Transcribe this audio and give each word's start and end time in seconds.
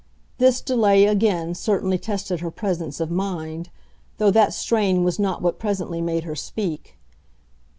This 0.39 0.61
delay, 0.61 1.05
again, 1.05 1.53
certainly 1.53 1.99
tested 1.99 2.39
her 2.39 2.49
presence 2.49 2.99
of 2.99 3.11
mind 3.11 3.69
though 4.17 4.31
that 4.31 4.51
strain 4.51 5.03
was 5.03 5.19
not 5.19 5.43
what 5.43 5.59
presently 5.59 6.01
made 6.01 6.23
her 6.23 6.35
speak. 6.35 6.97